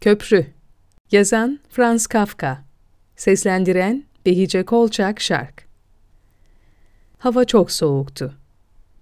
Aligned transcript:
Köprü 0.00 0.46
Yazan 1.12 1.58
Franz 1.68 2.06
Kafka 2.06 2.64
Seslendiren 3.16 4.04
Behice 4.26 4.64
Kolçak 4.64 5.20
Şark 5.20 5.64
Hava 7.18 7.44
çok 7.44 7.70
soğuktu. 7.70 8.34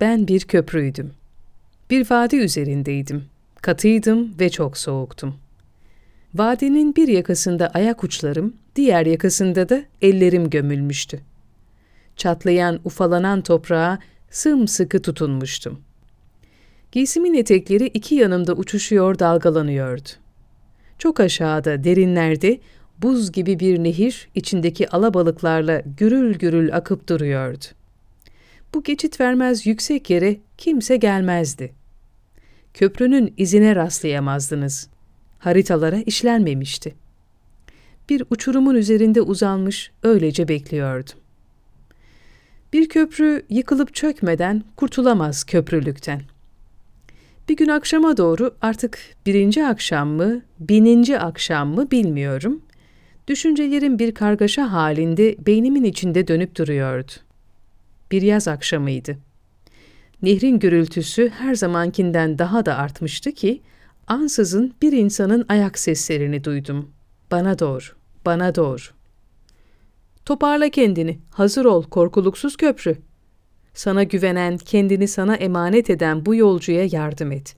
Ben 0.00 0.28
bir 0.28 0.40
köprüydüm. 0.40 1.12
Bir 1.90 2.10
vadi 2.10 2.36
üzerindeydim. 2.36 3.24
Katıydım 3.62 4.34
ve 4.40 4.50
çok 4.50 4.76
soğuktum. 4.78 5.34
Vadinin 6.34 6.96
bir 6.96 7.08
yakasında 7.08 7.68
ayak 7.68 8.04
uçlarım, 8.04 8.56
diğer 8.76 9.06
yakasında 9.06 9.68
da 9.68 9.84
ellerim 10.02 10.50
gömülmüştü. 10.50 11.20
Çatlayan, 12.16 12.80
ufalanan 12.84 13.42
toprağa 13.42 13.98
sımsıkı 14.30 15.02
tutunmuştum. 15.02 15.80
Giysimin 16.92 17.34
etekleri 17.34 17.86
iki 17.86 18.14
yanımda 18.14 18.52
uçuşuyor, 18.52 19.18
dalgalanıyordu. 19.18 20.21
Çok 21.02 21.20
aşağıda, 21.20 21.84
derinlerde, 21.84 22.60
buz 22.98 23.32
gibi 23.32 23.60
bir 23.60 23.78
nehir 23.78 24.28
içindeki 24.34 24.88
alabalıklarla 24.88 25.82
gürül 25.96 26.34
gürül 26.34 26.76
akıp 26.76 27.08
duruyordu. 27.08 27.64
Bu 28.74 28.82
geçit 28.82 29.20
vermez 29.20 29.66
yüksek 29.66 30.10
yere 30.10 30.36
kimse 30.58 30.96
gelmezdi. 30.96 31.72
Köprünün 32.74 33.34
izine 33.36 33.76
rastlayamazdınız. 33.76 34.88
Haritalara 35.38 35.96
işlenmemişti. 35.96 36.94
Bir 38.08 38.22
uçurumun 38.30 38.74
üzerinde 38.74 39.20
uzanmış 39.20 39.90
öylece 40.02 40.48
bekliyordum. 40.48 41.20
Bir 42.72 42.88
köprü 42.88 43.42
yıkılıp 43.48 43.94
çökmeden 43.94 44.64
kurtulamaz 44.76 45.44
köprülükten. 45.44 46.22
Bir 47.48 47.56
gün 47.56 47.68
akşama 47.68 48.16
doğru 48.16 48.54
artık 48.60 48.98
birinci 49.26 49.66
akşam 49.66 50.08
mı, 50.08 50.42
bininci 50.60 51.18
akşam 51.18 51.68
mı 51.68 51.90
bilmiyorum. 51.90 52.62
Düşüncelerim 53.28 53.98
bir 53.98 54.14
kargaşa 54.14 54.72
halinde 54.72 55.36
beynimin 55.46 55.84
içinde 55.84 56.28
dönüp 56.28 56.56
duruyordu. 56.56 57.12
Bir 58.10 58.22
yaz 58.22 58.48
akşamıydı. 58.48 59.18
Nehrin 60.22 60.58
gürültüsü 60.58 61.28
her 61.28 61.54
zamankinden 61.54 62.38
daha 62.38 62.66
da 62.66 62.76
artmıştı 62.76 63.32
ki, 63.32 63.62
ansızın 64.06 64.74
bir 64.82 64.92
insanın 64.92 65.44
ayak 65.48 65.78
seslerini 65.78 66.44
duydum. 66.44 66.90
Bana 67.30 67.58
doğru, 67.58 67.84
bana 68.26 68.54
doğru. 68.54 68.82
Toparla 70.24 70.68
kendini, 70.68 71.18
hazır 71.30 71.64
ol 71.64 71.82
korkuluksuz 71.82 72.56
köprü. 72.56 72.96
Sana 73.74 74.02
güvenen, 74.02 74.58
kendini 74.58 75.08
sana 75.08 75.34
emanet 75.34 75.90
eden 75.90 76.26
bu 76.26 76.34
yolcuya 76.34 76.84
yardım 76.92 77.32
et. 77.32 77.56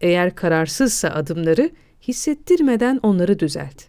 Eğer 0.00 0.34
kararsızsa 0.34 1.08
adımları, 1.08 1.70
hissettirmeden 2.02 3.00
onları 3.02 3.38
düzelt. 3.38 3.82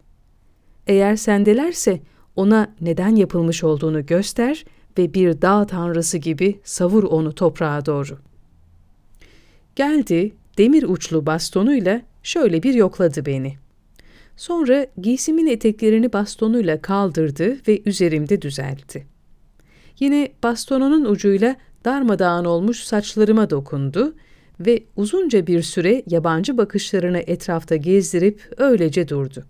Eğer 0.88 1.16
sendelerse 1.16 2.00
ona 2.36 2.76
neden 2.82 3.16
yapılmış 3.16 3.64
olduğunu 3.64 4.06
göster 4.06 4.66
ve 4.98 5.14
bir 5.14 5.42
dağ 5.42 5.66
tanrısı 5.66 6.18
gibi 6.18 6.60
savur 6.64 7.04
onu 7.04 7.36
toprağa 7.36 7.86
doğru. 7.86 8.18
Geldi, 9.76 10.36
demir 10.58 10.84
uçlu 10.84 11.26
bastonuyla 11.26 12.02
şöyle 12.24 12.64
bir 12.64 12.74
yokladı 12.74 13.26
beni. 13.26 13.56
Sonra 14.38 14.88
giysimin 15.02 15.48
eteklerini 15.48 16.14
bastonuyla 16.14 16.82
kaldırdı 16.82 17.58
ve 17.68 17.82
üzerimde 17.86 18.42
düzeltti. 18.42 19.19
Yine 20.00 20.30
bastonunun 20.44 21.06
ucuyla 21.06 21.56
darmadağın 21.86 22.46
olmuş 22.46 22.84
saçlarıma 22.84 23.50
dokundu 23.50 24.16
ve 24.60 24.84
uzunca 24.96 25.48
bir 25.48 25.62
süre 25.62 26.04
yabancı 26.08 26.58
bakışlarını 26.58 27.20
etrafta 27.20 27.76
gezdirip 27.76 28.54
öylece 28.58 29.08
durdu. 29.08 29.46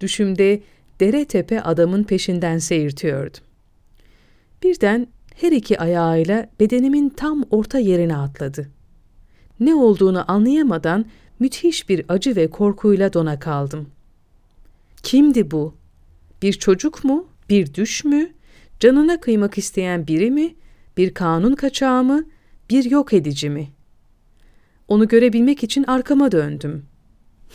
Düşümde 0.00 0.62
dere 1.00 1.24
tepe 1.24 1.62
adamın 1.62 2.04
peşinden 2.04 2.58
seyirtiyordum. 2.58 3.40
Birden 4.62 5.06
her 5.40 5.52
iki 5.52 5.80
ayağıyla 5.80 6.48
bedenimin 6.60 7.08
tam 7.08 7.44
orta 7.50 7.78
yerine 7.78 8.16
atladı. 8.16 8.68
Ne 9.60 9.74
olduğunu 9.74 10.30
anlayamadan 10.30 11.04
müthiş 11.38 11.88
bir 11.88 12.04
acı 12.08 12.36
ve 12.36 12.50
korkuyla 12.50 13.12
dona 13.12 13.38
kaldım. 13.38 13.88
Kimdi 15.02 15.50
bu? 15.50 15.74
Bir 16.42 16.52
çocuk 16.52 17.04
mu? 17.04 17.26
Bir 17.50 17.74
düş 17.74 18.04
mü? 18.04 18.32
Canına 18.82 19.20
kıymak 19.20 19.58
isteyen 19.58 20.06
biri 20.06 20.30
mi? 20.30 20.54
Bir 20.96 21.14
kanun 21.14 21.54
kaçağı 21.54 22.04
mı? 22.04 22.24
Bir 22.70 22.84
yok 22.84 23.12
edici 23.12 23.50
mi? 23.50 23.68
Onu 24.88 25.08
görebilmek 25.08 25.62
için 25.62 25.84
arkama 25.84 26.32
döndüm. 26.32 26.86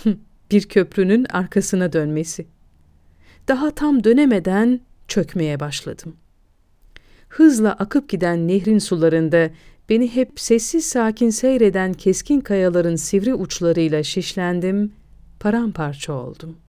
bir 0.52 0.62
köprünün 0.62 1.26
arkasına 1.30 1.94
dönmesi. 1.94 2.48
Daha 3.48 3.72
tam 3.72 4.04
dönemeden 4.04 4.80
çökmeye 5.08 5.60
başladım. 5.60 6.16
Hızla 7.30 7.72
akıp 7.74 8.10
giden 8.10 8.48
nehrin 8.48 8.80
sularında 8.80 9.50
beni 9.90 10.16
hep 10.16 10.40
sessiz 10.40 10.86
sakin 10.86 11.30
seyreden 11.30 11.94
keskin 11.94 12.42
kayaların 12.42 12.96
sivri 12.96 13.34
uçlarıyla 13.34 14.04
şişlendim, 14.04 14.94
paramparça 15.40 16.14
oldum.'' 16.14 16.67